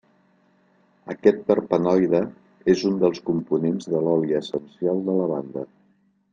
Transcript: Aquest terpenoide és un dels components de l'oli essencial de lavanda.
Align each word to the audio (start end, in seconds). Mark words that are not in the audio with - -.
Aquest 1.13 1.43
terpenoide 1.51 2.23
és 2.75 2.83
un 2.91 2.97
dels 3.05 3.21
components 3.29 3.89
de 3.95 4.03
l'oli 4.09 4.37
essencial 4.43 5.07
de 5.11 5.19
lavanda. 5.23 5.69